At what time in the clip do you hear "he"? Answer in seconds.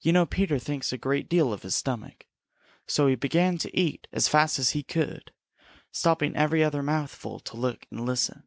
3.08-3.14, 4.70-4.82